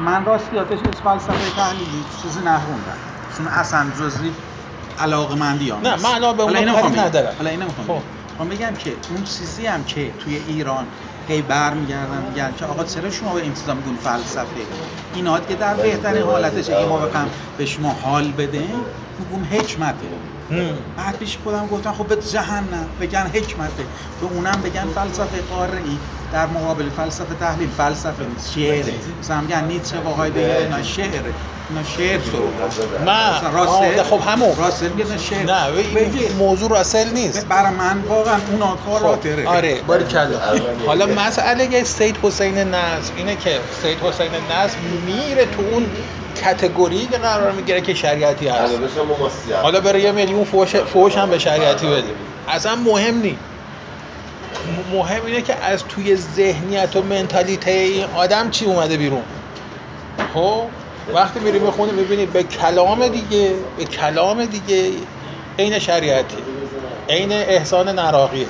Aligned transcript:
من 0.00 0.24
راستیاتش 0.24 0.78
از 0.84 1.00
فلسفه 1.00 1.50
تحلیلی 1.56 2.04
چیزی 2.22 2.40
نخوندم. 2.40 2.98
چون 3.36 3.46
اصلا 3.48 3.90
جزوی 3.90 4.32
علاقه 4.98 5.34
مندی 5.34 5.72
نه 5.82 5.96
من 5.96 6.14
الان 6.14 6.36
به 6.36 6.42
اون 6.42 6.98
ندارم. 6.98 7.34
حالا 7.38 7.50
اینو 7.50 7.64
می‌خوام 7.64 7.86
خب. 8.38 8.48
بگم. 8.48 8.74
که 8.74 8.96
اون 9.08 9.24
چیزی 9.24 9.66
هم 9.66 9.84
که 9.84 10.10
توی 10.18 10.36
ایران 10.36 10.86
هی 11.28 11.42
برمیگردن 11.42 12.22
میگن 12.28 12.54
که 12.58 12.64
آقا 12.64 12.84
چرا 12.84 13.10
شما 13.10 13.34
به 13.34 13.44
انتظام 13.44 13.76
میگون 13.76 13.96
فلسفه؟ 13.96 14.46
اینا 15.14 15.40
که 15.40 15.54
در 15.54 15.74
بهترین 15.74 16.22
حالتش 16.22 16.70
اگه 16.70 16.86
ما 16.86 16.98
بخوام 16.98 17.30
به 17.56 17.66
شما 17.66 17.92
حال 17.92 18.32
بده 18.32 18.64
میگم 19.18 19.44
حکمته. 19.44 20.06
بعد 20.96 21.18
پیش 21.18 21.38
خودم 21.38 21.66
گفتم 21.66 21.92
خب 21.92 22.06
به 22.06 22.16
جهنم 22.16 22.86
بگن 23.00 23.26
حکمته 23.26 23.88
به 24.20 24.26
اونم 24.26 24.62
بگن 24.64 24.86
فلسفه 24.94 25.42
قارعی 25.42 26.00
در 26.30 26.46
مقابل 26.46 26.90
فلسفه 26.90 27.34
تحلیل 27.34 27.70
فلسفه 27.70 28.24
نیست 28.24 28.52
شعره 28.52 28.94
مثلا 29.20 29.40
میگن 29.40 29.64
نیچه 29.64 30.00
و 30.00 30.08
هایدگر 30.08 30.56
اینا 30.56 30.82
شعره 30.82 31.34
اینا 31.68 31.82
شعر. 31.82 32.20
نه 33.04 33.40
راسل. 33.50 34.02
خب 34.02 34.20
همون. 34.26 34.56
راسل 34.56 34.88
میگه 34.88 35.18
شعر. 35.18 35.42
نه 35.44 35.70
بگی 35.94 36.28
موضوع 36.28 36.70
راسل 36.70 37.10
نیست. 37.12 37.46
برای 37.46 37.74
من 37.74 38.00
واقعا 38.00 38.40
اونا 38.50 38.76
خب. 38.76 39.46
آره 39.46 39.82
باری 39.82 40.04
کلا. 40.04 40.40
حالا 40.86 41.06
مسئله 41.06 41.84
سید 41.84 42.18
حسین 42.22 42.58
نصر 42.58 43.12
اینه 43.16 43.36
که 43.36 43.60
سید 43.82 43.98
حسین 44.00 44.30
نصر 44.50 44.78
میره 45.06 45.46
تو 45.46 45.62
اون 45.62 45.86
کتگوری 46.40 47.06
که 47.06 47.18
قرار 47.18 47.52
می‌گیره 47.52 47.80
که 47.80 47.94
شریعتی 47.94 48.48
هست. 48.48 48.74
حالا 49.62 49.80
بره 49.80 50.00
یه 50.00 50.12
میلیون 50.12 50.44
فوش, 50.44 50.76
فوش 50.76 51.16
هم 51.16 51.30
به 51.30 51.38
شریعتی 51.38 51.86
بده 51.86 52.14
اصلا 52.48 52.76
مهم 52.76 53.14
نیست 53.14 53.40
مهم 54.92 55.24
اینه 55.26 55.42
که 55.42 55.54
از 55.64 55.84
توی 55.88 56.16
ذهنیت 56.16 56.96
و 56.96 57.02
منتالیته 57.02 57.70
این 57.70 58.04
آدم 58.04 58.50
چی 58.50 58.64
اومده 58.64 58.96
بیرون. 58.96 59.22
خب؟ 60.34 60.64
وقتی 61.14 61.40
میری 61.40 61.58
می‌خونی 61.58 61.92
می‌بینید 61.92 62.32
به 62.32 62.42
کلام 62.42 63.08
دیگه 63.08 63.54
به 63.76 63.84
کلام 63.84 64.44
دیگه 64.46 64.92
عین 65.58 65.78
شریعتی. 65.78 66.36
عین 67.08 67.32
احسان 67.32 67.88
نراقی 67.88 68.46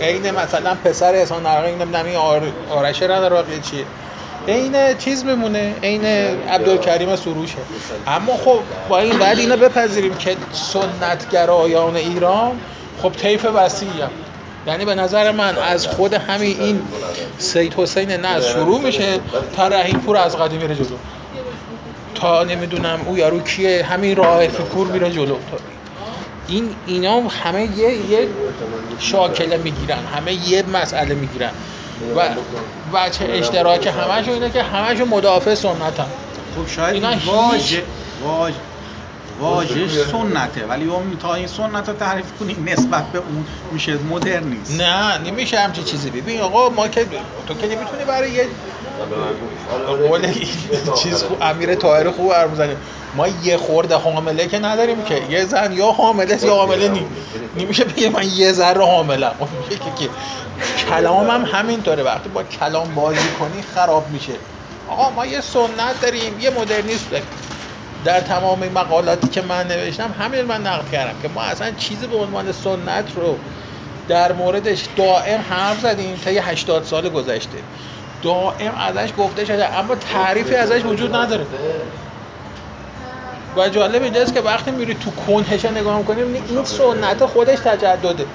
عین 0.00 0.30
مثلا 0.30 0.74
پسر 0.74 1.14
احسان 1.14 1.46
نراقی 1.46 1.72
نمی‌دونم 1.72 2.04
این 2.04 2.16
آرش 2.70 3.02
نراقی 3.02 3.60
چیه. 3.60 3.84
عین 4.48 4.94
چیز 4.98 5.24
میمونه 5.24 5.74
عین 5.82 6.04
عبدالکریم 6.04 7.16
سروشه. 7.16 7.58
اما 8.06 8.36
خب 8.36 8.60
با 8.88 8.98
این 8.98 9.18
بعد 9.18 9.38
اینو 9.38 9.56
بپذیریم 9.56 10.14
که 10.14 10.36
سنتگرایان 10.52 11.96
ایران 11.96 12.60
خب 13.02 13.12
طیف 13.12 13.46
وسیعی. 13.54 13.90
یعنی 14.66 14.84
به 14.84 14.94
نظر 14.94 15.30
من 15.32 15.58
از 15.58 15.86
خود 15.86 16.14
همین 16.14 16.60
این 16.60 16.80
سید 17.38 17.74
حسین 17.74 18.10
نز 18.10 18.46
شروع 18.46 18.80
میشه 18.80 19.18
تا 19.56 19.68
رحیم 19.68 19.98
پور 19.98 20.16
از 20.16 20.36
قدیم 20.36 20.60
میره 20.60 20.74
جلو. 20.74 20.96
تا 22.14 22.44
نمی‌دونم 22.44 23.00
او 23.06 23.18
یارو 23.18 23.40
کیه 23.40 23.84
همین 23.84 24.16
راه 24.16 24.46
پور 24.46 24.86
میره 24.86 25.10
جلو. 25.10 25.36
این 26.48 26.74
اینا 26.86 27.20
همه 27.20 27.62
یه 27.78 28.10
یه 28.10 28.28
شاکله 28.98 29.56
می‌گیرن 29.56 29.98
همه 30.14 30.48
یه 30.48 30.62
مسئله 30.62 31.14
می‌گیرن. 31.14 31.52
و 32.16 32.28
بچه 32.96 33.24
اشتراک 33.28 33.86
همشون 33.86 34.34
اینه 34.34 34.50
که 34.50 34.62
همشون 34.62 35.08
مدافع 35.08 35.54
سنت 35.54 36.00
هم 36.00 36.06
خب 36.56 36.68
شاید 36.68 37.04
واژه 37.26 37.82
واژه 38.22 38.54
واژه 39.40 39.88
سنته. 39.88 40.66
ولی 40.66 40.84
اون 40.84 41.16
تا 41.22 41.34
این 41.34 41.46
سنت 41.46 41.88
رو 41.88 41.94
تعریف 41.94 42.26
کنی 42.40 42.56
نسبت 42.72 43.04
به 43.12 43.18
اون 43.18 43.46
میشه 43.72 43.94
مدرنیست 44.10 44.80
نه 44.80 45.18
نمیشه 45.18 45.58
همچی 45.58 45.82
چیزی. 45.82 46.10
ببین 46.10 46.40
آقا 46.40 46.68
ما 46.68 46.88
که 46.88 47.06
تو 47.48 47.54
که 47.54 47.66
نمی‌تونی 47.66 48.04
برای 48.08 48.30
یه 48.30 48.46
قول 50.08 50.32
چیز 51.02 51.22
خوب 51.22 51.38
امیر 51.42 51.74
طاهر 51.74 52.10
خوب 52.10 52.32
حرف 52.32 52.50
ما 53.16 53.28
یه 53.28 53.56
خورده 53.56 53.94
حامله 53.94 54.46
که 54.46 54.58
نداریم 54.58 55.02
که. 55.02 55.22
یه 55.30 55.44
زن 55.44 55.72
یا 55.72 55.86
حامله 55.86 56.44
یا 56.44 56.54
حامله 56.54 56.88
نی 56.88 57.06
نمیشه 57.56 57.84
بگه 57.84 58.10
من 58.10 58.28
یه 58.36 58.52
ذره 58.52 58.84
حامله 58.84 59.28
خب 59.28 59.48
که 59.98 60.08
کلام 60.90 61.30
هم 61.30 61.44
همینطوره. 61.44 62.02
وقتی 62.02 62.28
با 62.28 62.42
کلام 62.42 62.94
بازی 62.94 63.28
کنی 63.38 63.62
خراب 63.74 64.10
میشه. 64.10 64.32
آقا 64.90 65.10
ما 65.10 65.26
یه 65.26 65.40
سنت 65.40 66.00
داریم 66.02 66.40
یه 66.40 66.50
مدرنیست 66.50 67.10
داریم. 67.10 67.26
در 68.04 68.20
تمام 68.20 68.68
مقالاتی 68.74 69.28
که 69.28 69.42
من 69.42 69.66
نوشتم 69.66 70.14
همین 70.20 70.42
من 70.42 70.66
نقد 70.66 70.90
کردم 70.90 71.14
که 71.22 71.28
ما 71.28 71.42
اصلا 71.42 71.70
چیزی 71.70 72.06
به 72.06 72.16
عنوان 72.16 72.52
سنت 72.52 73.04
رو 73.16 73.38
در 74.08 74.32
موردش 74.32 74.84
دائم 74.96 75.40
حرف 75.50 75.80
زدیم 75.80 76.16
تا 76.24 76.30
یه 76.30 76.48
80 76.48 76.84
سال 76.84 77.08
گذشته. 77.08 77.58
دائم 78.26 78.74
ازش 78.74 79.12
گفته 79.18 79.44
شده 79.44 79.78
اما 79.78 79.94
تعریفی 79.94 80.54
ازش 80.54 80.84
وجود 80.84 81.14
نداره. 81.14 81.46
و 83.56 83.68
جالب 83.68 84.02
اینجاست 84.02 84.34
که 84.34 84.40
وقتی 84.40 84.70
میری 84.70 84.94
تو 84.94 85.10
کنهش 85.10 85.64
نگاه 85.64 85.98
می‌کنی 85.98 86.22
این 86.22 86.64
سنت 86.64 87.26
خودش 87.26 87.58
تجدده. 87.58 88.26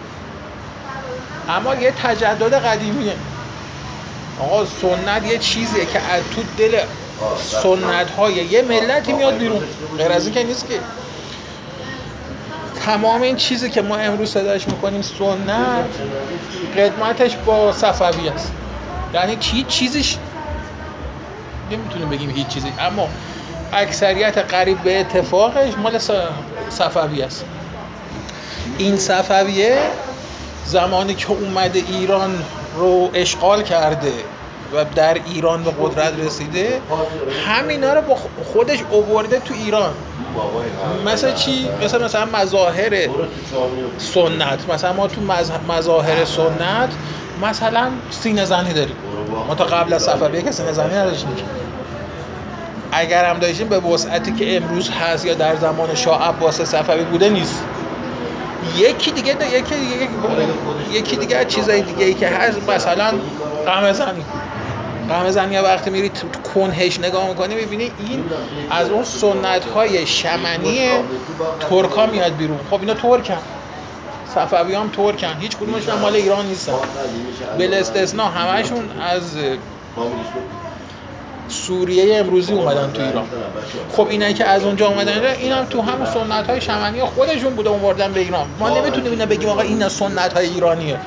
اما 1.49 1.75
یه 1.75 1.91
تجدد 1.91 2.53
قدیمیه. 2.53 3.15
آقا 4.39 4.65
سنت 4.65 5.25
یه 5.25 5.37
چیزیه 5.37 5.85
که 5.85 5.99
از 5.99 6.23
تو 6.35 6.41
دل 6.57 6.79
سنت 7.37 8.11
های 8.11 8.33
یه 8.33 8.61
ملتی 8.61 9.13
میاد 9.13 9.37
بیرون. 9.37 9.63
غیر 9.97 10.11
از 10.11 10.31
که 10.31 10.43
نیست 10.43 10.67
که. 10.67 10.79
تمام 12.85 13.21
این 13.21 13.35
چیزی 13.35 13.69
که 13.69 13.81
ما 13.81 13.95
امروز 13.95 14.31
صداش 14.31 14.67
می‌کنیم 14.67 15.01
سنت 15.01 15.85
قدمتش 16.77 17.37
با 17.37 17.71
صفوی 17.71 18.29
است. 18.29 18.53
یعنی 19.13 19.37
هیچ 19.41 19.67
چیزیش 19.67 20.17
نمی‌تونیم 21.71 22.09
بگیم 22.09 22.29
هیچ 22.29 22.47
چیزی. 22.47 22.73
اما 22.79 23.07
اکثریت 23.73 24.37
قریب 24.37 24.79
به 24.83 24.99
اتفاقش 24.99 25.73
مال 25.77 25.97
صفوی 26.69 27.21
است. 27.21 27.45
این 28.77 28.97
صفویه 28.97 29.77
زمانی 30.65 31.15
که 31.15 31.31
اومده 31.31 31.83
ایران 31.87 32.43
رو 32.75 33.09
اشغال 33.13 33.63
کرده 33.63 34.13
و 34.73 34.85
در 34.95 35.17
ایران 35.25 35.63
به 35.63 35.71
قدرت 35.81 36.19
رسیده 36.19 36.81
همینا 37.45 37.93
رو 37.93 38.01
با 38.01 38.15
خودش 38.53 38.79
اوورده 38.89 39.39
تو 39.39 39.53
ایران. 39.53 39.93
مثل 41.05 41.33
چی؟ 41.33 41.69
مثل 41.83 42.03
مثلا 42.03 42.25
مظاهر 42.25 43.07
سنت. 43.97 44.69
مثلا 44.69 44.93
ما 44.93 45.07
تو 45.07 45.21
مظاهر 45.67 46.25
سنت 46.25 46.89
مثلا 47.41 47.91
سینه 48.09 48.45
زنی 48.45 48.73
داریم. 48.73 48.95
ما 49.47 49.55
تا 49.55 49.63
قبل 49.63 49.93
از 49.93 50.03
صفویه 50.03 50.41
که 50.41 50.51
سینه 50.51 50.71
زنی 50.71 50.95
نداشتیم. 50.95 51.29
اگر 52.91 53.25
هم 53.25 53.39
داشتیم 53.39 53.67
به 53.67 53.79
وسعتی 53.79 54.31
که 54.31 54.57
امروز 54.57 54.89
هست 54.89 55.25
یا 55.25 55.33
در 55.33 55.55
زمان 55.55 55.95
شاه 55.95 56.27
عباس 56.29 56.61
صفوی 56.61 57.03
بوده 57.03 57.29
نیست. 57.29 57.63
یکی 58.77 59.11
دیگه 59.11 59.31
یکی 59.31 59.75
دیگه 59.75 60.07
یکی 60.91 61.15
دیگه 61.15 61.45
چیزای 61.45 61.81
دیگه 61.81 62.05
ای 62.05 62.13
که 62.13 62.27
هست 62.27 62.69
مثلا 62.69 63.13
قمه 63.65 63.93
زنی. 63.93 64.25
قمه 65.11 65.31
زنی 65.31 65.57
وقتی 65.57 65.89
میری 65.89 66.09
تو 66.09 66.27
کنهش 66.53 66.99
نگاه 66.99 67.27
می‌کنی 67.27 67.55
می‌بینی 67.55 67.91
این 67.97 68.23
از 68.69 68.89
اون 68.89 69.03
سنت 69.03 69.65
های 69.65 70.07
شمنی 70.07 70.89
ترکا 71.69 72.05
میاد 72.05 72.35
بیرون. 72.35 72.59
خب 72.69 72.79
اینا 72.79 72.93
ترکن 72.93 73.37
صفوی 74.35 74.73
هم 74.75 74.89
ترکن 74.89 75.35
هیچ 75.39 75.57
کدومشون 75.57 75.95
مال 75.95 76.15
ایران 76.15 76.45
نیستن. 76.45 76.73
بل 77.59 77.73
استثنا 77.73 78.25
همشون 78.25 78.89
از 79.01 79.37
سوریه 81.47 82.17
امروزی 82.17 82.53
اومدن 82.53 82.91
تو 82.93 83.01
ایران. 83.01 83.25
خب 83.91 84.07
اینایی 84.09 84.33
که 84.33 84.45
از 84.45 84.63
اونجا 84.63 84.87
اومدن 84.87 85.25
این 85.25 85.51
هم 85.51 85.65
تو 85.65 85.81
همون 85.81 86.05
سنت 86.05 86.49
های 86.49 86.61
شمنی 86.61 87.01
خودشون 87.01 87.55
بوده 87.55 87.69
اومدن 87.69 88.13
به 88.13 88.19
ایران. 88.19 88.47
ما 88.59 88.69
نمی‌تونیم 88.69 89.11
اینا 89.11 89.25
بگیم 89.25 89.49
آقا 89.49 89.61
این 89.61 89.87
سنت 89.87 90.33
های 90.33 90.47
ایرانیه. 90.47 90.99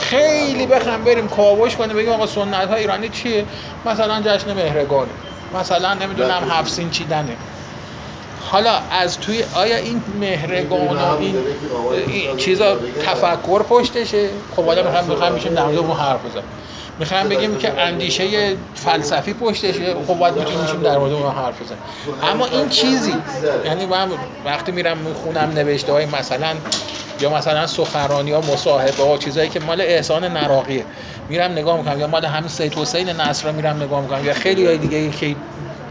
خیلی 0.00 0.66
بخوام 0.66 1.04
بریم 1.04 1.28
کاوش 1.28 1.76
کنیم 1.76 1.96
بگیم 1.96 2.12
آقا 2.12 2.26
سنت 2.26 2.68
های 2.68 2.80
ایرانی 2.80 3.08
چیه؟ 3.08 3.44
مثلا 3.86 4.22
جشن 4.22 4.52
مهرگانه. 4.52 5.10
مثلا 5.60 5.94
نمی‌دونم 5.94 6.50
هفسین 6.50 6.90
چیدنه. 6.90 7.36
حالا 8.50 8.72
از 8.90 9.18
توی 9.18 9.44
آیا 9.54 9.76
این 9.76 10.02
مهرگان 10.20 10.96
و 10.96 11.16
این, 11.20 11.36
این 12.06 12.36
چیزا 12.36 12.76
تفکر 13.06 13.62
پشتشه؟ 13.62 14.28
خب 14.56 14.64
حالا 14.64 14.82
می‌خوام 14.82 15.04
می‌خوام 15.04 15.32
میشیم 15.32 15.54
در 15.54 15.62
حرف 15.62 16.24
بزنیم 16.24 16.44
می‌خوام 17.02 17.28
بگیم 17.28 17.56
که 17.56 17.80
اندیشه 17.80 18.56
فلسفی 18.74 19.34
پشتشه 19.34 19.94
خب 19.94 20.14
باید 20.14 20.34
می‌تونیم 20.34 20.82
در 20.82 20.98
مورد 20.98 21.12
اون 21.12 21.32
حرف 21.34 21.62
بزنیم. 21.62 21.82
اما 22.22 22.46
این 22.46 22.68
چیزی 22.68 23.22
یعنی 23.64 23.86
من 23.86 24.08
وقتی 24.44 24.72
میرم 24.72 24.98
می‌خونم 24.98 25.50
نوشته 25.50 25.92
های 25.92 26.06
مثلا 26.06 26.56
یا 27.20 27.30
مثلا 27.30 27.66
سخنرانی 27.66 28.32
ها 28.32 28.40
مصاحبه 28.40 29.04
ها 29.04 29.18
چیزایی 29.18 29.48
که 29.48 29.60
مال 29.60 29.80
احسان 29.80 30.24
نراقیه. 30.24 30.86
میرم 31.28 31.52
نگاه 31.52 31.76
می‌کنم 31.78 31.98
یا 31.98 32.06
مال 32.06 32.24
همین 32.24 32.48
سید 32.48 32.74
حسین 32.74 33.08
نصر 33.08 33.52
میرم 33.52 33.82
نگاه 33.82 34.00
می‌کنم 34.02 34.24
یا 34.24 34.34
خیلی 34.34 34.66
های 34.66 34.78
دیگه 34.78 35.10
که 35.10 35.36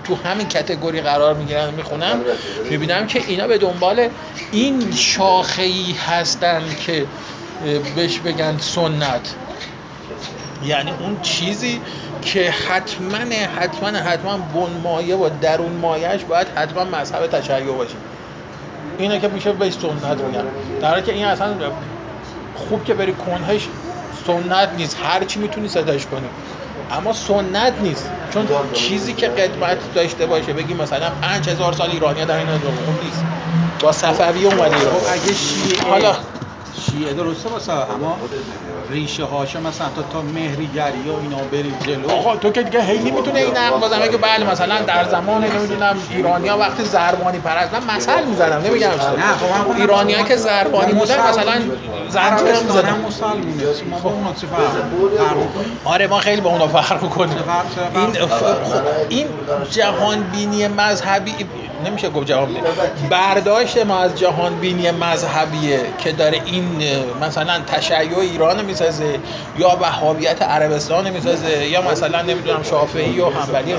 تو 0.03 0.15
همین 0.15 0.47
کتگوری 0.47 1.01
قرار 1.01 1.33
می‌گیرن 1.33 1.73
می‌خونم 1.73 2.23
می‌بینم 2.69 3.07
که 3.07 3.21
اینا 3.27 3.47
به 3.47 3.57
دنبال 3.57 4.09
این 4.51 4.91
شاخه 4.91 5.63
ای 5.63 5.91
هستن 5.91 6.75
که 6.85 7.07
بهش 7.95 8.19
بگن 8.19 8.57
سنت. 8.57 9.35
یعنی 10.65 10.91
اون 10.99 11.17
چیزی 11.21 11.81
که 12.21 12.51
حتما 12.51 13.17
حتما 13.57 13.87
حتما 13.87 14.37
بن 14.37 14.81
مایه 14.83 15.15
و 15.15 15.29
درون 15.41 15.71
مایهش 15.71 16.23
باید 16.23 16.47
حتما 16.55 16.83
مذهب 16.83 17.27
تشیع 17.27 17.71
باشه. 17.71 17.95
اینه 18.97 19.19
که 19.19 19.27
میشه 19.27 19.51
به 19.51 19.69
سنت 19.69 20.21
میگن 20.21 20.43
در 20.81 20.89
حالی 20.89 21.01
که 21.01 21.13
این 21.13 21.25
اصلا 21.25 21.55
خوب 22.55 22.83
که 22.83 22.93
بری 22.93 23.13
کنهش 23.13 23.67
سنت 24.27 24.69
نیست. 24.77 24.97
هر 25.03 25.23
چی 25.23 25.39
می‌تونی 25.39 25.67
ستایش 25.67 26.05
کنی. 26.05 26.27
اما 26.91 27.13
سنت 27.13 27.73
نیست. 27.81 28.09
چون 28.33 28.47
چیزی 28.73 29.13
که 29.13 29.27
قدمت 29.27 29.77
داشته 29.95 30.25
باشه 30.25 30.53
بگی 30.53 30.73
مثلا 30.73 31.09
5000 31.21 31.73
سال 31.73 31.89
ایرانی 31.91 32.25
در 32.25 32.37
این 32.37 32.47
خوب 32.47 33.03
نیست. 33.03 33.23
با 33.81 33.91
صفوی 33.91 34.45
اومده 34.45 34.75
خب 34.75 35.13
اگه 35.13 35.33
شیعه 35.33 35.89
حالا 35.89 36.15
شیعه 36.81 37.13
درسته 37.13 37.49
واسه 37.49 37.73
اما 37.73 38.17
ریشه 38.89 39.23
هاشه 39.23 39.59
مثلا 39.59 39.87
تا 39.95 40.01
تا 40.01 40.21
مهریگری 40.21 41.09
و 41.09 41.13
اینا 41.21 41.37
برید 41.51 41.79
جلو. 41.87 42.11
آقا 42.11 42.35
تو 42.35 42.49
که 42.51 42.63
دیگه 42.63 42.81
هی 42.81 42.99
نمی‌تونه 42.99 43.39
این 43.39 43.57
نقد 43.57 43.79
بزنه 43.85 44.07
که 44.07 44.17
بله 44.17 44.51
مثلا 44.51 44.81
در 44.81 45.03
زمان 45.09 45.43
نمی‌دونم 45.43 45.97
ایرانیا 46.09 46.57
وقتی 46.57 46.83
زربانی 46.83 47.39
پرست 47.39 47.73
من 47.73 47.95
مثل 47.95 48.25
می‌زنم 48.25 48.61
نمیگم. 48.61 48.89
نه 48.89 48.93
خب 49.63 49.71
ایرانیا 49.77 50.23
که 50.23 50.35
زربانی 50.35 50.93
بودن 50.93 51.29
مثلا 51.29 51.53
زنجیر 52.11 52.47
هم 52.47 52.63
می‌زدن 52.63 53.01
مسلمونه 53.05 53.83
ما 53.89 53.99
با 53.99 54.11
آره 55.83 56.07
ما 56.07 56.19
خیلی 56.19 56.41
با 56.41 56.49
اونا 56.49 56.67
فرق 56.67 57.03
می‌کنیم 57.03 57.37
این 57.95 58.17
این 59.09 59.27
جهان 59.69 60.23
بینی 60.23 60.67
مذهبی 60.67 61.35
نمیشه 61.85 62.09
گفت 62.09 62.27
جهان 62.27 62.47
بینی 62.47 62.61
برداشت 63.09 63.77
ما 63.77 63.97
از 63.99 64.15
جهان 64.19 64.55
بینی 64.55 64.91
مذهبیه 64.91 65.93
که 65.97 66.11
داره 66.11 66.41
این 66.45 66.83
مثلا 67.21 67.61
تشیع 67.67 68.17
ایران 68.19 68.65
می‌سازه 68.65 69.19
یا 69.55 69.77
وهابیت 69.81 70.41
عربستان 70.41 71.09
می‌سازه 71.09 71.67
یا 71.69 71.81
مثلا 71.81 72.21
نمی‌دونم 72.21 72.63
شافعی 72.63 73.19
و 73.19 73.29
حنبلی 73.29 73.73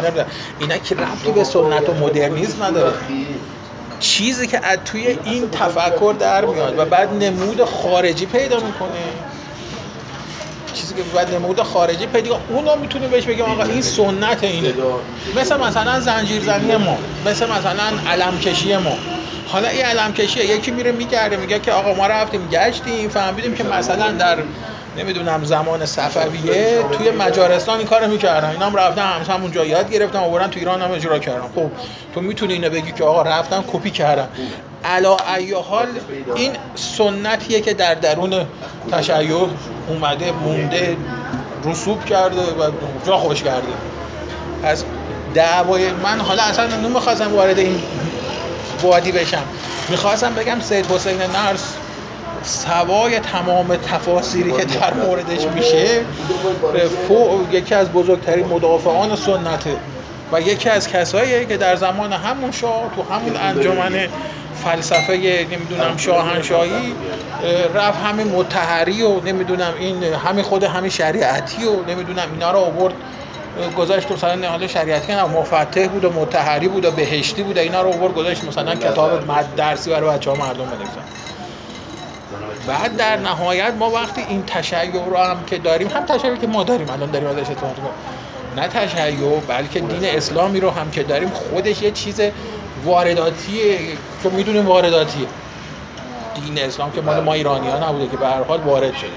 اینا 0.58 0.79
که 0.79 0.94
ربطی 0.94 1.32
به 1.32 1.44
سنت 1.44 1.88
و 1.88 1.94
مدرنیسم 1.94 2.64
نداره. 2.64 2.94
چیزی 4.03 4.47
که 4.47 4.67
از 4.67 4.79
توی 4.85 5.19
این 5.25 5.51
تفکر 5.51 6.15
در 6.19 6.45
میاد 6.45 6.79
و 6.79 6.85
بعد 6.85 7.25
نمود 7.25 7.65
خارجی 7.65 8.27
پیدا 8.27 8.57
می‌کنه. 8.57 8.91
چیزی 10.75 10.95
که 10.95 11.03
بعد 11.03 11.35
نمود 11.35 11.63
خارجی 11.63 12.07
پیدا 12.07 12.41
اونا 12.49 12.75
می‌تونه 12.77 13.09
بهش 13.09 13.25
بگیم 13.25 13.45
آقا 13.45 13.63
این 13.63 13.83
سنت 13.83 14.45
اینه. 14.45 14.75
مثل 15.37 15.57
مثلا 15.57 16.01
زنجیرزنی 16.01 16.77
ما 16.77 16.99
مثل 17.27 17.47
مثلا 17.51 17.93
علم 18.11 18.39
کشی 18.39 18.77
ما. 18.77 18.99
حالا 19.49 19.69
این 19.69 19.85
علم 19.85 20.15
یکی 20.37 20.71
میره 20.71 20.93
میگرده 20.93 21.37
میگه 21.37 21.59
که 21.59 21.73
آقا 21.73 21.95
ما 21.95 22.07
رفتیم 22.07 22.49
گشتیم 22.49 23.09
فهمیدیم 23.09 23.55
که 23.55 23.65
مثلا 23.65 24.13
در 24.13 24.39
نمی‌دونم 24.97 25.44
زمان 25.44 25.87
صفویه 25.87 26.83
توی 26.93 27.11
مجارستان 27.11 27.79
این 27.79 27.87
کارو 27.87 28.06
می‌کردن. 28.06 28.50
اینا 28.50 28.67
هم 28.67 28.77
رفتن 28.77 29.03
هم 29.03 29.35
همونجا 29.35 29.65
یاد 29.65 29.91
گرفتن 29.91 30.19
آوردن 30.19 30.49
تو 30.49 30.59
ایران 30.59 30.83
هم 30.83 30.93
اجرا 30.93 31.19
کردن. 31.19 31.49
خب 31.55 31.71
تو 32.15 32.21
می‌تونی 32.21 32.53
اینو 32.53 32.71
بگی 32.71 32.93
که 32.93 33.05
آقا 33.05 33.23
رفتن 33.23 33.65
کپی 33.73 33.91
کردن. 33.91 34.29
علا 34.85 35.17
ای 35.37 35.53
حال 35.53 35.87
این 36.35 36.53
سنتیه 36.75 37.61
که 37.61 37.75
در 37.75 37.94
درون 37.94 38.47
تشیع 38.93 39.49
اومده 39.89 40.33
مونده 40.33 40.97
رسوب 41.65 42.05
کرده 42.05 42.43
و 42.43 42.71
جا 43.06 43.17
خوش 43.17 43.43
کرده. 43.43 43.69
پس 44.62 44.85
دعوای 45.35 45.93
من 45.93 46.21
حالا 46.21 46.43
اصلا 46.43 46.67
نمی‌خواستم 46.67 47.35
وارد 47.35 47.59
این 47.59 47.83
وادی 48.83 49.12
بشم. 49.12 49.43
می‌خواستم 49.89 50.35
بگم 50.35 50.61
سید 50.61 50.87
حسین 50.87 51.19
نرس 51.19 51.75
سوای 52.43 53.21
تمام 53.21 53.77
تفاسیری 53.77 54.53
که 54.53 54.65
در 54.65 54.94
موردش 54.94 55.47
میشه 55.47 56.05
یکی 57.53 57.75
از 57.75 57.93
بزرگترین 57.93 58.47
مدافعان 58.47 59.17
سنته 59.17 59.77
و 60.33 60.41
یکی 60.41 60.69
از 60.69 60.89
کساییه 60.89 61.47
که 61.47 61.56
در 61.56 61.77
زمان 61.77 62.12
همون 62.12 62.50
شاه 62.50 62.91
تو 62.97 63.03
همون 63.15 63.37
انجمن 63.37 64.09
فلسفه 64.65 65.47
نمی‌دونم 65.50 65.97
شاهنشاهی 65.97 66.94
رفت 67.75 67.99
همین 68.05 68.27
متحری 68.27 69.03
و 69.03 69.21
نمی‌دونم 69.21 69.75
این 69.79 70.03
همین 70.03 70.44
خود 70.44 70.65
همین 70.65 70.91
شریعتی 70.91 71.65
و 71.65 71.83
نمی‌دونم 71.91 72.29
اینا 72.33 72.50
رو 72.50 72.59
آورد 72.59 72.94
گذاشت 73.77 74.12
مثلا 74.12 74.49
حالا 74.49 74.67
شریعتی 74.67 75.12
نه 75.12 75.25
مفتح 75.25 75.87
بود 75.87 76.05
و 76.05 76.12
متحری 76.12 76.69
بود 76.69 76.85
و 76.85 76.91
بهشتی 76.91 77.43
بود 77.43 77.56
و 77.56 77.61
اینا 77.61 77.83
رو 77.83 77.89
آورد 77.89 78.15
گذاشت 78.15 78.44
مثلا 78.44 78.75
کتاب 78.75 79.11
درسی 79.56 79.91
برای 79.91 80.17
بچه 80.17 80.31
ها 80.31 80.37
مردم 80.37 80.65
بنویسن. 80.65 81.03
بعد 82.67 82.97
در 82.97 83.17
نهایت 83.17 83.75
ما 83.79 83.91
وقتی 83.91 84.20
این 84.29 84.44
تشیع 84.47 85.05
رو 85.05 85.17
هم 85.17 85.44
که 85.44 85.59
داریم 85.59 85.88
هم 85.88 86.06
تشیعی 86.06 86.38
که 86.38 86.47
ما 86.47 86.62
داریم 86.62 86.91
الان 86.91 87.11
داریم 87.11 87.29
ازش 87.29 87.38
استفاده 87.38 87.82
نه 88.56 88.69
تشیع 88.69 89.41
بلکه 89.41 89.81
دین 89.81 90.05
اسلامی 90.05 90.61
رو 90.61 90.70
هم 90.70 90.91
که 90.91 91.03
داریم 91.03 91.31
خودش 91.31 91.82
یه 91.82 91.91
چیز 91.91 92.20
وارداتیه 92.85 93.79
که 94.23 94.29
می‌دونیم 94.29 94.67
وارداتیه. 94.67 95.26
دین 96.35 96.59
اسلام 96.59 96.93
که 96.93 97.00
مال 97.00 97.20
ما 97.20 97.32
ایرانی 97.32 97.69
ها 97.69 97.88
نبوده 97.88 98.09
که 98.09 98.17
به 98.17 98.26
هر 98.26 98.43
حال 98.43 98.61
وارد 98.61 98.97
شده. 98.97 99.11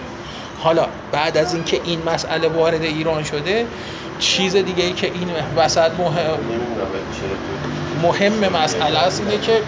حالا 0.59 0.87
بعد 1.11 1.37
از 1.37 1.53
اینکه 1.53 1.81
این 1.83 2.03
مسئله 2.03 2.47
وارد 2.47 2.83
ایران 2.83 3.23
شده 3.23 3.65
چیز 4.19 4.55
دیگه 4.55 4.83
ای 4.83 4.93
که 4.93 5.07
این 5.07 5.29
وسط 5.57 5.91
مهم 5.99 6.39
مهم 8.01 8.49
مسئله 8.63 8.99
است 8.99 9.21
اینه 9.21 9.37
که 9.37 9.61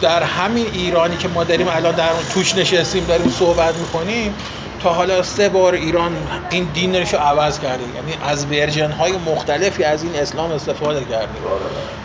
در 0.00 0.22
همین 0.22 0.66
ایرانی 0.66 1.16
که 1.16 1.28
ما 1.28 1.44
داریم 1.44 1.68
الان 1.68 1.94
در 1.94 2.12
توش 2.22 2.54
نشستیم 2.54 3.04
داریم 3.04 3.30
صحبت 3.30 3.74
می‌کنیم 3.74 4.36
تا 4.78 4.92
حالا 4.92 5.22
سه 5.22 5.48
بار 5.48 5.74
ایران 5.74 6.28
این 6.50 6.64
دینش 6.64 7.14
رو 7.14 7.18
عوض 7.20 7.58
کرده 7.58 7.88
یعنی 7.88 8.14
از 8.20 8.46
ورژن 8.46 8.90
های 8.90 9.12
مختلفی 9.12 9.84
از 9.84 10.02
این 10.02 10.16
اسلام 10.16 10.50
استفاده 10.50 11.04
کردیم. 11.04 11.42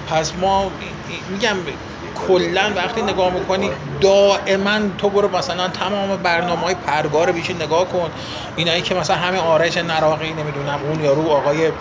پس 0.05 0.35
ما 0.35 0.71
میگم 1.29 1.57
کلا 2.15 2.73
وقتی 2.75 3.01
نگاه 3.01 3.33
می‌کنی 3.33 3.71
دائما 4.01 4.79
تو 4.97 5.09
برو 5.09 5.37
مثلا 5.37 5.67
تمام 5.67 6.17
برنامه 6.17 6.61
های 6.61 6.75
پرگار 6.75 7.31
بیشی 7.31 7.53
نگاه 7.53 7.89
کن. 7.89 8.11
اینایی 8.55 8.81
که 8.81 8.95
مثلا 8.95 9.15
همه 9.15 9.37
آرش 9.37 9.77
نراقی 9.77 10.33
نمی‌دونم 10.33 10.79
اون 10.83 10.99
یارو 10.99 11.29
آقای 11.29 11.71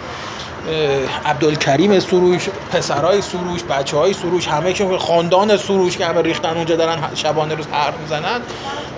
عبدالکریم 1.24 2.00
سروش 2.00 2.48
پسرای 2.72 3.22
سروش 3.22 3.64
بچه 3.64 3.96
های 3.96 4.12
سروش 4.12 4.48
همه 4.48 4.72
که 4.72 4.98
خاندان 4.98 5.56
سروش 5.56 5.96
که 5.96 6.06
همه 6.06 6.22
ریختن 6.22 6.56
اونجا 6.56 6.76
دارن 6.76 6.98
شبانه 7.14 7.54
روز 7.54 7.66
حرف 7.72 7.94
می‌زنن 8.00 8.40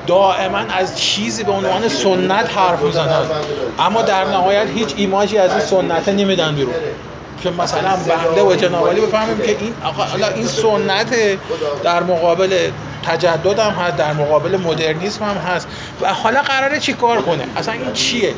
دائما 0.06 0.58
از 0.58 1.00
چیزی 1.00 1.44
به 1.44 1.52
عنوان 1.52 1.88
سنت 1.88 2.56
حرف 2.56 2.82
می‌زنن. 2.82 3.22
اما 3.78 4.02
در 4.02 4.24
نهایت 4.24 4.66
هیچ 4.74 4.94
ایماجی 4.96 5.38
از 5.38 5.50
این 5.50 5.60
سنت 5.60 6.08
نمیدن 6.08 6.54
بیرون. 6.54 6.74
که 7.42 7.50
مثلا 7.50 7.96
بنده 7.96 8.42
و 8.42 8.54
جنابالی 8.54 9.00
بفهمیم 9.00 9.38
که 9.38 9.56
این 9.60 9.74
حالا 9.82 10.28
این 10.28 10.46
سنت 10.46 11.38
در 11.82 12.02
مقابل 12.02 12.70
تجدد 13.02 13.58
هم 13.58 13.72
هست 13.72 13.96
در 13.96 14.12
مقابل 14.12 14.56
مدرنیسم 14.56 15.24
هم 15.24 15.36
هست. 15.36 15.68
و 16.00 16.14
حالا 16.14 16.42
قراره 16.42 16.80
چی 16.80 16.92
کار 16.92 17.22
کنه؟ 17.22 17.44
اصلا 17.56 17.74
این 17.74 17.92
چیه؟ 17.92 18.34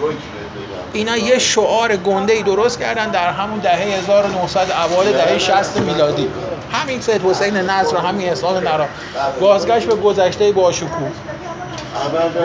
اینا 0.94 1.16
یه 1.16 1.38
شعار 1.38 1.96
گنده 1.96 2.32
ای 2.32 2.42
درست 2.42 2.78
کردن 2.78 3.10
در 3.10 3.30
همون 3.30 3.58
دهه 3.58 3.78
1900 3.78 4.70
اوایل 4.70 5.12
دهه 5.12 5.38
60 5.38 5.80
میلادی. 5.80 6.28
همین 6.72 7.00
سید 7.00 7.22
حسین 7.22 7.56
نصر 7.56 7.96
همین 7.96 8.28
احسان 8.28 8.64
نرا. 8.64 8.86
بازگشت 9.40 9.86
به 9.86 9.94
گذشته 9.94 10.52
با 10.52 10.72
شکوه 10.72 11.10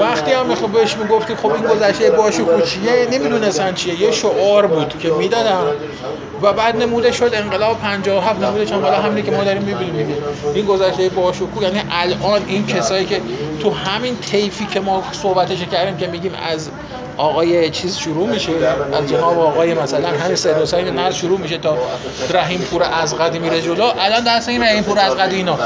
وقتی 0.02 0.32
هم 0.32 0.56
خب 0.56 0.68
بهش 0.68 0.98
می‌گفتی 0.98 1.36
خب 1.36 1.52
این 1.52 1.64
گذشته 1.64 2.12
با 2.12 2.32
شکوه 2.32 2.62
چیه؟ 2.62 3.08
نمی‌دونستن 3.12 3.74
چیه. 3.74 4.02
یه 4.02 4.12
شعار 4.12 4.68
بود 4.68 5.00
که 5.00 5.10
می‌دادن. 5.10 5.62
و 6.42 6.54
بعد 6.54 6.76
نموده 6.76 7.12
شد 7.12 7.32
انقلاب 7.34 7.80
57 7.80 8.42
نموده 8.42 8.66
شد 8.66 8.82
حالا 8.82 9.02
همینی 9.02 9.22
که 9.22 9.32
ما 9.32 9.44
داریم 9.44 9.62
می‌بینیم. 9.62 10.16
این 10.56 10.66
گذشته 10.66 11.10
با 11.10 11.34
شکوه 11.34 11.64
یعنی 11.64 11.82
الان 11.92 12.42
این 12.48 12.68
کسایی 12.68 13.06
که 13.06 13.22
تو 13.62 13.74
همین 13.74 14.18
طیفی 14.18 14.66
که 14.66 14.80
ما 14.80 15.04
صحبتش 15.12 15.58
کردیم 15.72 15.98
که 15.98 16.08
میگیم 16.08 16.34
از 16.52 16.70
آقای 17.20 17.70
چیز 17.70 17.98
شروع 17.98 18.30
میشه 18.30 18.52
از 18.94 19.10
جناب 19.10 19.40
آقای 19.40 19.74
مثلا 19.74 20.08
همین 20.08 20.36
سید 20.36 20.56
حسین 20.56 21.00
نصر 21.00 21.18
شروع 21.18 21.40
میشه 21.40 21.58
تا 21.58 21.78
رحیم 22.30 22.60
پور 22.60 22.84
از 22.84 23.16
قدی 23.18 23.40
میره 23.40 23.62
جلو. 23.62 23.92
الان 24.00 24.24
دست 24.24 24.50
این 24.50 24.64
رحیم 24.64 24.84
پور 24.84 25.00
از 25.00 25.16
قدی 25.16 25.36
اینا. 25.36 25.58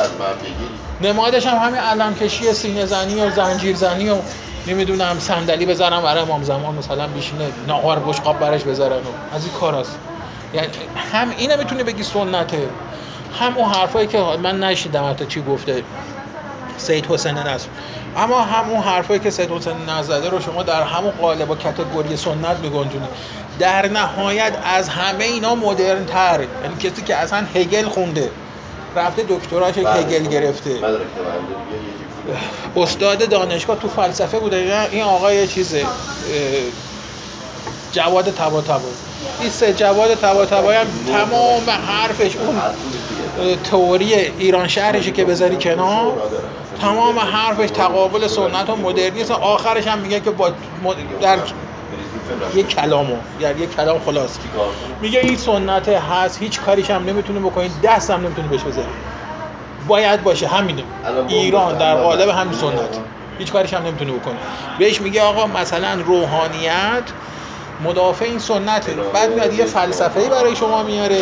نمادش 1.01 1.48
هم 1.48 1.57
همین 1.57 1.79
علم 1.79 2.15
کشی 2.15 2.53
سینه 2.53 2.86
زنی 2.86 3.22
و 3.22 3.29
زنجیر 3.29 3.75
زنی 3.75 4.10
و 4.10 4.15
نمی‌دونم 4.67 5.19
صندلی 5.19 5.65
بذارم 5.65 6.01
برای 6.01 6.22
امام 6.22 6.43
زمان 6.43 6.75
مثلا 6.75 7.07
بیشینه 7.07 7.45
ناهار 7.67 8.00
بشقاب 8.00 8.39
برش 8.39 8.63
بذارن 8.63 8.98
و 8.98 9.36
از 9.36 9.45
این 9.45 9.53
کاراست 9.53 10.00
یعنی 10.53 10.67
هم 11.12 11.27
اینه 11.38 11.55
می‌تونه 11.55 11.83
بگی 11.83 12.03
سنته. 12.03 12.69
هم 13.39 13.57
اون 13.57 13.69
حرفایی 13.69 14.07
که 14.07 14.17
من 14.43 14.63
نشیدم 14.63 15.10
حتی 15.10 15.25
چی 15.25 15.41
گفته. 15.41 15.83
سید 16.77 17.05
حسین 17.05 17.38
نصر. 17.38 17.67
اما 18.17 18.41
همون 18.41 18.82
حرفایی 18.82 19.20
که 19.20 19.29
سید 19.29 19.51
حسین 19.51 19.74
نصر 19.89 20.01
زده 20.03 20.29
رو 20.29 20.39
شما 20.39 20.63
در 20.63 20.84
همون 20.84 21.12
قالب 21.12 21.50
و 21.50 21.55
کتگوری 21.55 22.17
سنت 22.17 22.58
میگنجونید. 22.62 23.10
در 23.60 23.88
نهایت 23.88 24.58
از 24.63 24.89
همه 24.89 25.24
اینا 25.24 25.55
مدرن 25.55 26.05
تر 26.05 26.39
یعنی 26.63 26.75
کسی 26.79 27.01
که 27.01 27.15
اصلا 27.15 27.46
هگل 27.55 27.86
خونده. 27.89 28.32
رفته 28.96 29.25
دکتراش 29.29 29.77
هگل 29.77 30.27
گرفته. 30.27 30.79
استاد 32.75 33.29
دانشگاه 33.29 33.79
تو 33.79 33.88
فلسفه 33.88 34.39
بوده. 34.39 34.88
این 34.91 35.03
آقای 35.03 35.48
چیزه. 35.48 35.86
جواد 37.91 38.34
تبا 38.34 38.63
این 39.41 39.50
سه 39.50 39.74
جواد 39.74 40.13
تبا 40.13 40.41
هم 40.41 40.88
تمام 41.08 41.70
حرفش 41.70 42.36
اون 42.36 42.62
تئوری 43.63 44.13
ایران 44.13 44.67
شهرشه 44.67 45.12
که 45.12 45.25
بذاری 45.25 45.55
کنار. 45.55 46.13
تمام 46.83 47.19
حرفش 47.19 47.71
تقابل 47.71 48.27
سنت 48.27 48.69
و 48.69 48.75
مدرنیسم 48.75 49.33
آخرش 49.33 49.87
هم 49.87 49.99
میگه 49.99 50.19
که 50.19 50.31
با 50.31 50.51
در 51.21 51.39
یک 52.53 52.67
کلامو 52.67 53.17
یعنی 53.39 53.61
یک 53.61 53.75
کلام 53.75 53.99
خلاص. 53.99 54.37
میگه 55.01 55.19
این 55.19 55.37
سنت 55.37 55.87
هست 55.89 56.41
هیچ 56.41 56.61
کاریش 56.61 56.89
هم 56.89 57.03
نمی‌تونی 57.03 57.39
بکنی 57.39 57.69
دست 57.83 58.09
هم 58.09 58.21
نمی‌تونی 58.21 58.47
بهش 58.47 58.63
بذاری. 58.63 58.87
باید 59.87 60.23
باشه 60.23 60.47
همینه. 60.47 60.83
ایران 61.27 61.77
در 61.77 61.95
قالب 61.95 62.29
همین 62.29 62.53
سنت. 62.53 62.97
هیچ 63.37 63.51
کاریش 63.51 63.73
هم 63.73 63.85
نمی‌تونی 63.85 64.11
بکنی. 64.11 64.37
بهش 64.79 65.01
میگه 65.01 65.21
آقا 65.21 65.47
مثلا 65.47 66.01
روحانیت 66.05 67.03
مدافع 67.79 68.25
این 68.25 68.39
سنته. 68.39 68.93
بعد 69.13 69.33
میاد 69.33 69.53
یه 69.53 69.65
فلسفه 69.65 70.29
برای 70.29 70.55
شما 70.55 70.83
میاره. 70.83 71.21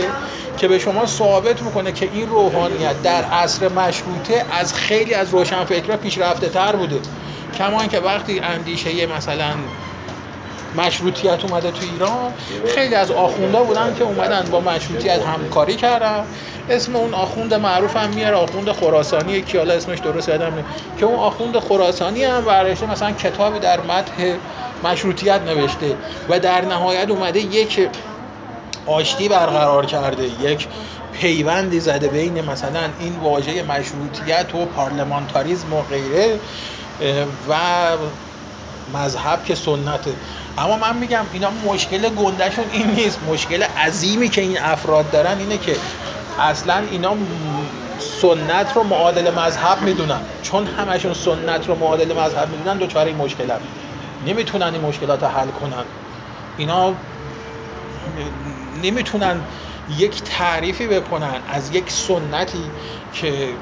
که 0.58 0.67
به 0.67 0.79
شما 0.79 1.05
ثابت 1.05 1.62
می‌کنه 1.62 1.91
که 1.91 2.10
این 2.13 2.29
روحانیت 2.29 3.01
در 3.01 3.24
عصر 3.24 3.70
مشروطه 3.70 4.46
از 4.51 4.74
خیلی 4.74 5.13
از 5.13 5.29
روشنفکرها 5.29 5.98
پیشرفته 5.98 6.50
تر 6.50 6.75
بوده. 6.75 7.00
کما 7.58 7.86
که 7.86 8.00
وقتی 8.00 8.39
اندیشه 8.39 9.05
مثلا 9.05 9.53
مشروطیت 10.75 11.46
اومده 11.46 11.72
تو 11.72 11.86
ایران 11.93 12.34
خیلی 12.75 12.96
از 12.96 13.12
آخوندا 13.12 13.63
بودن 13.63 13.96
که 13.98 14.03
اومدن 14.03 14.48
با 14.51 14.60
مشروطیت 14.60 15.22
همکاری 15.24 15.75
کردن. 15.75 16.24
اسم 16.70 16.96
اون 16.96 17.13
آخوند 17.13 17.53
معروف 17.53 17.98
هم 17.98 18.10
میاره 18.10 18.36
آخوند 18.36 18.72
خراسانی. 18.72 19.41
که 19.41 19.58
حالا 19.58 19.74
اسمش 19.74 20.00
درست 20.00 20.29
یادم 20.29 20.63
که 21.00 21.05
اون 21.05 21.15
آخوند 21.20 21.60
خراسانی 21.60 22.24
هم 22.24 22.48
ورشته 22.48 22.86
مثلا 22.86 23.12
کتابی 23.12 23.60
در 23.60 23.79
متح 23.79 24.36
مشروطیت 24.84 25.41
نوشته 25.41 25.96
و 26.29 26.39
در 26.39 26.65
نهایت 26.65 27.10
اومده 27.10 27.39
یک 27.39 27.89
آشتی 28.85 29.29
برقرار 29.29 29.85
کرده 29.85 30.23
یک 30.23 30.67
پیوندی 31.11 31.79
زده 31.79 32.07
بین 32.07 32.41
مثلا 32.41 32.89
این 33.00 33.15
واژه 33.19 33.63
مشروطیت 33.63 34.55
و 34.55 34.65
پارلمانتاریزم 34.65 35.73
و 35.73 35.81
غیره 35.81 36.39
و 37.50 37.97
مذهب 38.93 39.43
که 39.43 39.55
سنته. 39.55 40.15
اما 40.57 40.77
من 40.77 40.97
میگم 40.97 41.25
اینا 41.33 41.50
مشکل 41.50 42.09
گندهشون 42.09 42.65
این 42.71 42.91
نیست. 42.91 43.23
مشکل 43.23 43.63
عظیمی 43.63 44.29
که 44.29 44.41
این 44.41 44.59
افراد 44.59 45.11
دارن 45.11 45.38
اینه 45.39 45.57
که 45.57 45.75
اصلا 46.39 46.83
اینا 46.91 47.15
سنت 48.00 48.73
رو 48.75 48.83
معادل 48.83 49.33
مذهب 49.33 49.81
می‌دونن. 49.81 50.21
چون 50.41 50.67
همشون 50.67 51.13
سنت 51.13 51.67
رو 51.67 51.75
معادل 51.75 52.13
مذهب 52.17 52.50
می‌دونن 52.50 52.77
دوچار 52.77 53.05
این 53.05 53.15
مشکل 53.15 53.51
هم. 53.51 53.61
نمی‌تونن 54.27 54.73
این 54.73 54.81
مشکلات 54.81 55.23
رو 55.23 55.29
حل 55.29 55.47
کنن. 55.47 55.83
اینا 56.57 56.95
نمی‌تونن 58.81 59.47
یک 59.88 60.23
تعریفی 60.23 60.88
بکنن 60.88 61.41
از 61.47 61.69
یک 61.69 61.91
سنتی 61.91 62.71
که 63.11 63.57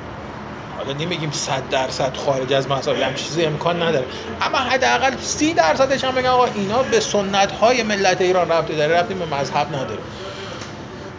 حالا 0.78 0.94
نمیگیم 0.94 1.32
100 1.32 1.70
درصد 1.70 2.18
خارج 2.18 2.54
از 2.54 2.70
مسائل 2.70 3.04
هم 3.04 3.16
چیزی 3.16 3.46
امکان 3.46 3.84
نداره. 3.84 4.08
اما 4.42 4.58
حداقل 4.58 5.18
30 5.18 5.54
درصدش 5.54 6.04
هم 6.04 6.16
بگن 6.16 6.28
آقا 6.28 6.46
اینا 6.46 6.84
به 6.84 7.00
سنت 7.00 7.52
های 7.52 7.84
ملت 7.84 8.22
ایران 8.22 8.50
رفته 8.50 8.76
داره 8.76 8.96
رفتی 8.96 9.14
به 9.14 9.26
مذهب 9.26 9.76
نداره. 9.76 10.02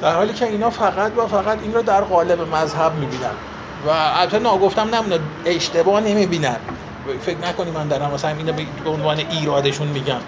در 0.00 0.14
حالی 0.14 0.32
که 0.32 0.46
اینا 0.46 0.70
فقط 0.70 1.12
و 1.16 1.26
فقط 1.26 1.62
این 1.62 1.74
رو 1.74 1.82
در 1.82 2.00
قالب 2.00 2.40
مذهب 2.40 2.94
می‌بینن. 2.94 3.34
و 3.86 3.88
البته 3.88 4.38
ناگفتم 4.38 4.94
نمونه 4.94 5.18
اشتباه 5.44 6.00
نمی‌بینن. 6.00 6.56
فکر 7.20 7.38
نکنی 7.38 7.70
من 7.70 7.88
دارم 7.88 8.10
مثلا 8.12 8.30
اینو 8.30 8.52
به 8.84 8.90
عنوان 8.90 9.18
ایرادشون 9.18 9.88
میگم. 9.88 10.20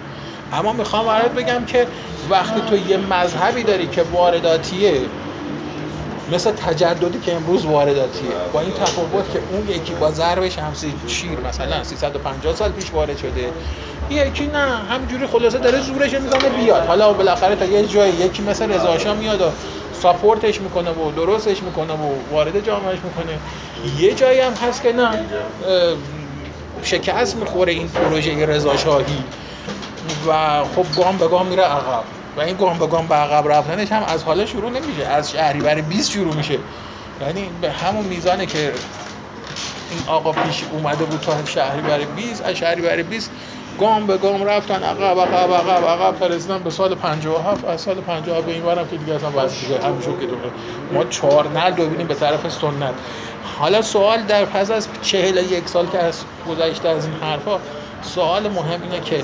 اما 0.53 0.73
می‌خوام 0.73 1.05
برات 1.05 1.31
بگم 1.31 1.65
که 1.65 1.87
وقتی 2.29 2.61
تو 2.61 2.77
یه 2.77 2.97
مذهبی 2.97 3.63
داری 3.63 3.87
که 3.87 4.03
وارداتیه 4.03 5.09
مثل 6.31 6.51
تجددی 6.51 7.19
که 7.19 7.33
امروز 7.35 7.65
وارداتیه. 7.65 8.31
با 8.53 8.61
این 8.61 8.71
تفاوت 8.71 9.31
که 9.33 9.39
اون 9.49 9.67
یکی 9.67 9.93
با 9.93 10.11
ضرب 10.11 10.49
شمسی 10.49 10.93
شیر 11.07 11.39
مثلا 11.39 11.83
350 11.83 12.53
سال 12.53 12.71
پیش 12.71 12.93
وارد 12.93 13.17
شده 13.17 13.51
یکی 14.09 14.47
نه 14.47 14.77
همینجوری 14.89 15.27
خلاصه 15.27 15.57
داره 15.57 15.79
زورش 15.79 16.13
می‌زنه 16.13 16.49
بیاد. 16.49 16.85
حالا 16.85 17.13
بالاخره 17.13 17.55
تا 17.55 17.65
یه 17.65 17.87
جایی 17.87 18.13
یکی 18.13 18.41
مثل 18.41 18.71
رضا 18.71 19.13
میاد 19.13 19.41
و 19.41 19.45
ساپورتش 20.01 20.61
می‌کنه 20.61 20.91
و 20.91 21.11
درستش 21.11 21.63
می‌کنه 21.63 21.93
و 21.93 22.15
وارد 22.31 22.65
جامعهش 22.65 22.99
می‌کنه. 23.03 23.39
یه 23.99 24.13
جایی 24.13 24.39
هم 24.39 24.53
هست 24.53 24.83
که 24.83 24.93
نه 24.93 25.09
شکست 26.83 27.35
می‌خوره 27.35 27.73
این 27.73 27.87
پروژه 27.87 28.45
رضا 28.45 28.77
و 30.27 30.63
خب 30.63 30.85
گام 30.95 31.17
به 31.17 31.27
گام 31.27 31.47
میره 31.47 31.63
عقب. 31.63 32.03
و 32.37 32.41
این 32.41 32.57
گام 32.57 32.77
به 32.77 32.87
گام 32.87 33.07
به 33.07 33.15
عقب 33.15 33.51
رفتنش 33.51 33.91
هم 33.91 34.03
از 34.03 34.23
حالا 34.23 34.45
شروع 34.45 34.69
نمیشه 34.69 35.05
از 35.05 35.31
شهریور 35.31 35.81
20 35.81 36.11
شروع 36.11 36.35
میشه. 36.35 36.59
یعنی 37.21 37.49
به 37.61 37.71
همون 37.71 38.05
میزانه 38.05 38.45
که 38.45 38.73
این 39.91 39.99
آقا 40.07 40.31
پیش 40.31 40.63
اومده 40.71 41.05
بود 41.05 41.19
تا 41.19 41.45
شهریور 41.45 41.99
20 42.15 42.45
از 42.45 42.55
شهریور 42.55 43.03
20 43.03 43.31
گام 43.79 44.07
به 44.07 44.17
گام 44.17 44.43
رفتن 44.43 44.83
عقب 44.83 45.19
عقب 45.19 45.53
عقب 45.53 45.85
عقب 45.85 46.47
تا 46.47 46.57
به 46.57 46.69
سال 46.69 46.95
57 46.95 47.65
از 47.65 47.81
سال 47.81 47.95
57 47.95 48.45
به 48.45 48.51
این 48.51 48.63
ورم 48.63 48.87
که 48.87 48.97
دیگه 48.97 49.13
اصلا 49.13 49.29
بس 49.29 49.61
دیگه 49.61 49.83
همینجور 49.83 50.19
که 50.19 50.27
ما 50.93 51.03
چهار 51.03 51.47
نل 51.47 51.71
ببینیم 51.71 52.07
به 52.07 52.15
طرف 52.15 52.49
سنت. 52.49 52.93
حالا 53.59 53.81
سوال 53.81 54.23
در 54.23 54.45
پس 54.45 54.71
از 54.71 54.87
41 55.01 55.67
سال 55.67 55.87
که 55.87 55.99
از 55.99 56.23
گذشته 56.49 56.89
از 56.89 57.05
این 57.05 57.15
حرفا 57.21 57.59
سوال 58.01 58.49
مهم 58.49 58.81
اینه 58.81 58.99
که 58.99 59.23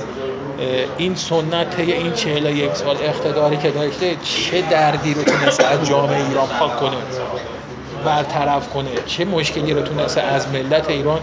این 0.97 1.15
سنت 1.15 1.79
این 1.79 2.13
چهل 2.13 2.45
یک 2.45 2.75
سال 2.75 2.97
اقتداری 3.01 3.57
که 3.57 3.71
داشته 3.71 4.15
چه 4.23 4.61
دردی 4.61 5.13
رو 5.13 5.23
تونسته 5.23 5.65
از 5.65 5.87
جامعه 5.87 6.27
ایران 6.27 6.47
پاک 6.59 6.75
کنه 6.75 6.97
برطرف 8.05 8.69
کنه 8.69 8.89
چه 9.05 9.25
مشکلی 9.25 9.73
رو 9.73 9.81
تونسته 9.81 10.21
از 10.21 10.47
ملت 10.47 10.89
ایران 10.89 11.19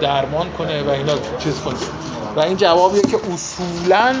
درمان 0.00 0.50
کنه 0.58 0.82
و 0.82 0.90
اینا 0.90 1.12
چیز 1.38 1.60
کنه. 1.60 1.74
و 2.36 2.40
این 2.40 2.56
جوابیه 2.56 3.02
که 3.02 3.18
اصولا 3.34 4.14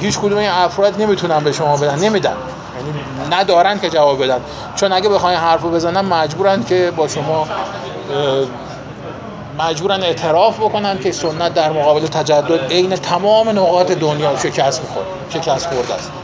هیچ 0.00 0.18
کدوم 0.18 0.38
این 0.38 0.50
افراد 0.50 1.02
نمی‌تونن 1.02 1.44
به 1.44 1.52
شما 1.52 1.76
بدن 1.76 1.98
نمیدن. 1.98 2.36
یعنی 2.76 2.94
ندارن 3.30 3.80
که 3.80 3.90
جواب 3.90 4.24
بدن. 4.24 4.40
چون 4.76 4.92
اگه 4.92 5.08
بخواین 5.08 5.38
حرفو 5.38 5.70
بزنن 5.70 6.00
مجبورن 6.00 6.64
که 6.64 6.92
با 6.96 7.08
شما 7.08 7.46
مجبورن 9.58 10.02
اعتراف 10.02 10.60
بکنن 10.60 10.98
که 10.98 11.12
سنت 11.12 11.54
در 11.54 11.72
مقابل 11.72 12.06
تجدد 12.06 12.72
عین 12.72 12.96
تمام 12.96 13.48
نقاط 13.48 13.90
دنیا 13.90 14.36
شکست 14.36 14.82
می‌خوره 14.82 15.06
شکست 15.30 15.66
خورده 15.66 15.94
است. 15.94 16.23